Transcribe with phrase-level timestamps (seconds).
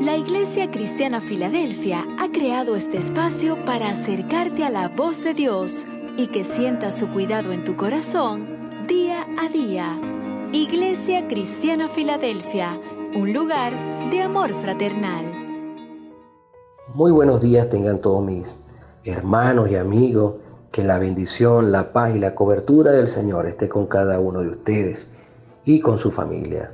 [0.00, 5.86] La Iglesia Cristiana Filadelfia ha creado este espacio para acercarte a la voz de Dios
[6.18, 8.46] y que sientas su cuidado en tu corazón
[8.86, 9.98] día a día.
[10.52, 12.78] Iglesia Cristiana Filadelfia,
[13.14, 15.24] un lugar de amor fraternal.
[16.92, 18.60] Muy buenos días tengan todos mis
[19.04, 20.34] hermanos y amigos.
[20.70, 24.48] Que la bendición, la paz y la cobertura del Señor esté con cada uno de
[24.48, 25.08] ustedes
[25.64, 26.70] y con su familia.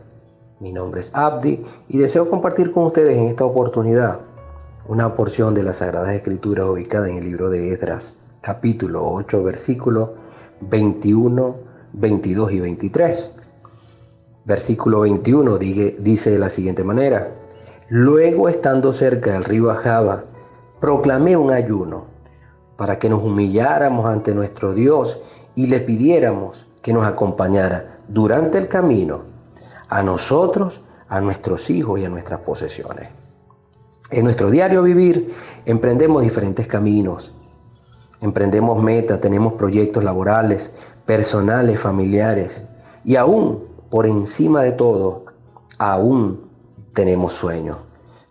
[0.63, 4.21] Mi nombre es Abdi y deseo compartir con ustedes en esta oportunidad
[4.87, 10.11] una porción de las Sagradas Escrituras ubicada en el libro de Esdras, capítulo 8, versículos
[10.61, 11.57] 21,
[11.95, 13.33] 22 y 23.
[14.45, 17.35] Versículo 21 dice de la siguiente manera,
[17.89, 20.27] Luego estando cerca del río Ajaba,
[20.81, 22.05] proclamé un ayuno
[22.77, 25.19] para que nos humilláramos ante nuestro Dios
[25.57, 29.32] y le pidiéramos que nos acompañara durante el camino
[29.93, 33.09] a nosotros, a nuestros hijos y a nuestras posesiones.
[34.11, 35.35] En nuestro diario vivir
[35.67, 37.35] emprendemos diferentes caminos,
[38.23, 40.73] emprendemos metas, tenemos proyectos laborales,
[41.05, 42.67] personales, familiares
[43.05, 45.27] y aún por encima de todo,
[45.79, 46.49] aún
[46.95, 47.77] tenemos sueños.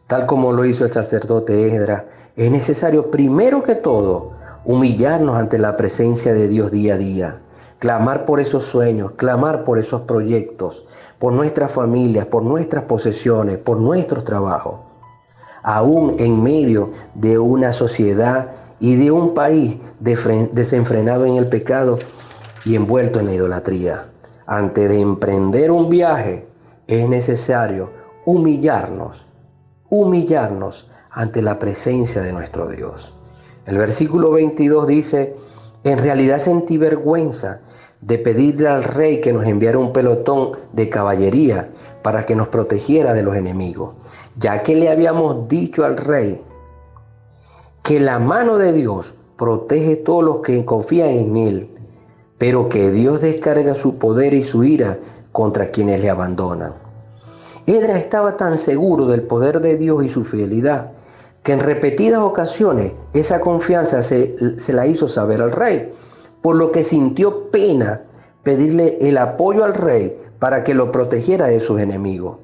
[0.07, 4.31] Tal como lo hizo el sacerdote Esdra, es necesario primero que todo
[4.65, 7.41] humillarnos ante la presencia de Dios día a día,
[7.81, 10.85] clamar por esos sueños, clamar por esos proyectos,
[11.17, 14.81] por nuestras familias, por nuestras posesiones, por nuestros trabajos.
[15.63, 21.97] Aún en medio de una sociedad y de un país desenfrenado en el pecado
[22.65, 24.11] y envuelto en la idolatría.
[24.45, 26.47] Antes de emprender un viaje
[26.85, 27.89] es necesario
[28.25, 29.27] humillarnos,
[29.89, 33.15] humillarnos ante la presencia de nuestro Dios.
[33.65, 35.35] El versículo 22 dice,
[35.83, 37.61] en realidad sentí vergüenza
[38.01, 41.69] de pedirle al rey que nos enviara un pelotón de caballería
[42.01, 43.93] para que nos protegiera de los enemigos,
[44.37, 46.41] ya que le habíamos dicho al rey
[47.83, 51.69] que la mano de Dios protege a todos los que confían en Él,
[52.37, 54.99] pero que Dios descarga su poder y su ira
[55.31, 56.73] contra quienes le abandonan.
[57.67, 60.91] Edra estaba tan seguro del poder de Dios y su fidelidad
[61.43, 64.35] que en repetidas ocasiones esa confianza se,
[64.69, 65.91] la hizo saber al rey,
[66.41, 68.03] por lo que sintió pena
[68.43, 72.37] pedirle el apoyo al rey para que lo protegiera de sus enemigos.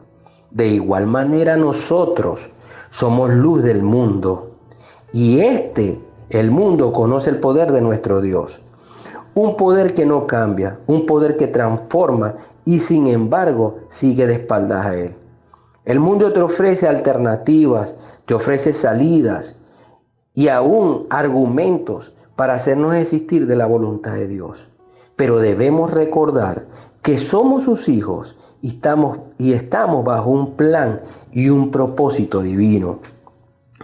[0.52, 2.50] De igual manera nosotros
[2.90, 4.52] somos luz del mundo
[5.12, 8.62] y este, el mundo, conoce el poder de nuestro Dios.
[9.36, 12.34] Un poder que no cambia, un poder que transforma
[12.66, 15.16] y sin embargo sigue de espaldas a Él.
[15.88, 19.56] El mundo te ofrece alternativas, te ofrece salidas
[20.34, 24.68] y aún argumentos para hacernos existir de la voluntad de Dios.
[25.16, 26.68] Pero debemos recordar
[27.02, 31.00] que somos sus hijos y estamos, y estamos bajo un plan
[31.32, 33.00] y un propósito divino.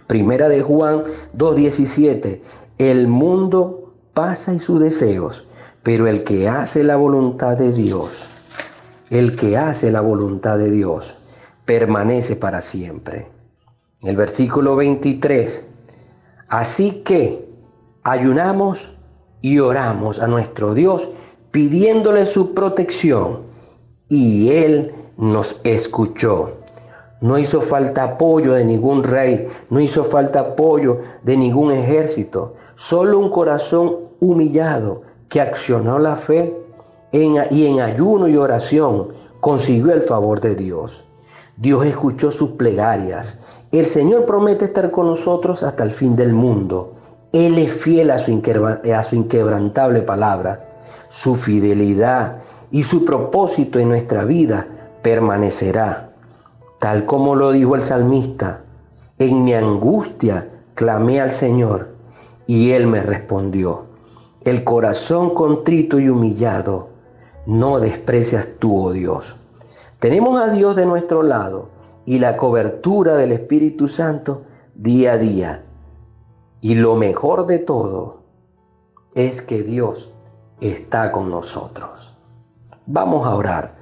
[0.06, 1.04] Primera de Juan
[1.38, 2.42] 2.17,
[2.80, 5.48] el mundo pasa y sus deseos,
[5.84, 8.28] pero el que hace la voluntad de Dios,
[9.10, 11.23] el que hace la voluntad de Dios,
[11.66, 13.28] permanece para siempre.
[14.02, 15.66] En el versículo 23,
[16.50, 17.48] así que
[18.04, 18.98] ayunamos
[19.42, 21.10] y oramos a nuestro Dios
[21.52, 23.44] pidiéndole su protección
[24.10, 26.58] y Él nos escuchó.
[27.22, 33.20] No hizo falta apoyo de ningún rey, no hizo falta apoyo de ningún ejército, solo
[33.20, 36.54] un corazón humillado que accionó la fe
[37.14, 39.10] y en ayuno y oración
[39.40, 41.06] consiguió el favor de Dios.
[41.58, 43.62] Dios escuchó sus plegarias.
[43.72, 46.94] El Señor promete estar con nosotros hasta el fin del mundo.
[47.32, 50.68] Él es fiel a su, inquebrantable palabra.
[51.10, 52.40] Su fidelidad
[52.72, 54.66] y su propósito en nuestra vida
[55.04, 56.10] permanecerá.
[56.80, 58.64] Tal como lo dijo el salmista,
[59.20, 61.90] en mi angustia clamé al Señor
[62.48, 63.86] y Él me respondió.
[64.44, 66.90] El corazón contrito y humillado,
[67.46, 69.38] no desprecias tú, oh Dios.
[70.04, 71.70] Tenemos a Dios de nuestro lado
[72.06, 74.44] y la cobertura del Espíritu Santo
[74.76, 75.64] día a día.
[76.60, 78.24] Y lo mejor de todo
[79.16, 80.14] es que Dios
[80.60, 82.18] está con nosotros.
[82.86, 83.78] Vamos a orar,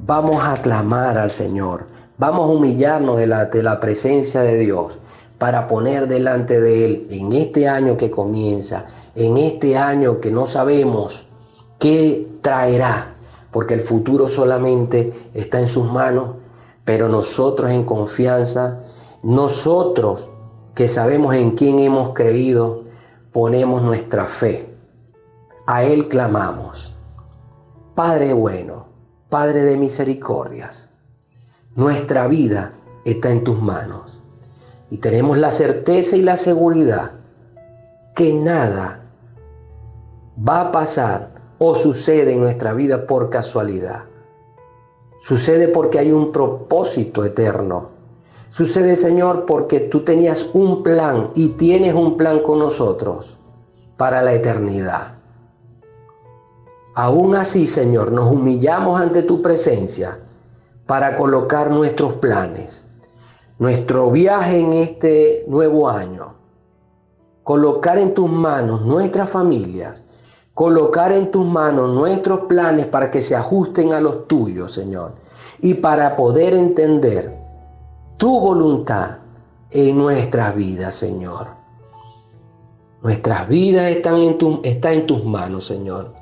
[0.00, 1.86] vamos a clamar al Señor,
[2.18, 4.98] vamos a humillarnos delante de la presencia de Dios
[5.38, 10.46] para poner delante de Él en este año que comienza, en este año que no
[10.46, 11.28] sabemos
[11.78, 13.14] qué traerá,
[13.52, 16.36] porque el futuro solamente está en sus manos,
[16.84, 18.80] pero nosotros en confianza,
[19.22, 20.28] nosotros
[20.74, 22.84] que sabemos en quién hemos creído,
[23.32, 24.74] ponemos nuestra fe.
[25.66, 26.92] A Él clamamos.
[27.94, 28.86] Padre bueno,
[29.28, 30.90] Padre de misericordias,
[31.76, 32.72] nuestra vida
[33.04, 34.20] está en tus manos.
[34.90, 37.12] Y tenemos la certeza y la seguridad
[38.16, 39.04] que nada
[40.36, 41.29] va a pasar
[41.62, 44.06] o sucede en nuestra vida por casualidad.
[45.18, 47.90] Sucede porque hay un propósito eterno.
[48.48, 53.36] Sucede, Señor, porque tú tenías un plan y tienes un plan con nosotros
[53.98, 55.18] para la eternidad.
[56.94, 60.18] Aún así, Señor, nos humillamos ante tu presencia
[60.86, 62.86] para colocar nuestros planes,
[63.58, 66.36] nuestro viaje en este nuevo año,
[67.44, 70.06] colocar en tus manos nuestras familias,
[70.60, 75.14] colocar en tus manos nuestros planes para que se ajusten a los tuyos, Señor,
[75.62, 77.34] y para poder entender
[78.18, 79.20] tu voluntad
[79.70, 81.46] en nuestras vidas, Señor.
[83.00, 86.12] Nuestras vidas están en, tu, en tus manos, Señor.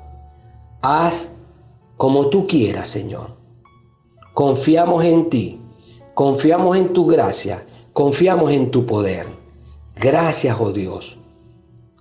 [0.81, 1.33] Haz
[1.97, 3.35] como tú quieras, Señor.
[4.33, 5.61] Confiamos en ti,
[6.13, 9.27] confiamos en tu gracia, confiamos en tu poder.
[9.97, 11.19] Gracias, oh Dios.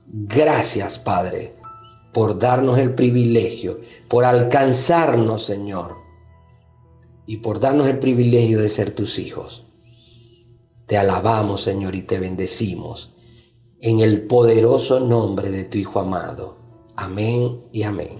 [0.06, 1.57] Gracias, Padre,
[2.18, 3.78] por darnos el privilegio,
[4.08, 5.98] por alcanzarnos, Señor,
[7.26, 9.68] y por darnos el privilegio de ser tus hijos.
[10.86, 13.14] Te alabamos, Señor, y te bendecimos
[13.80, 16.56] en el poderoso nombre de tu Hijo amado.
[16.96, 18.18] Amén y amén.